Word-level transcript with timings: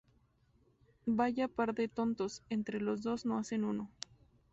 Vaya 1.05 1.47
par 1.47 1.75
de 1.75 1.87
tontos, 1.87 2.41
entre 2.49 2.81
los 2.81 3.03
dos 3.03 3.23
no 3.27 3.37
hacen 3.37 3.63
uno 3.63 3.91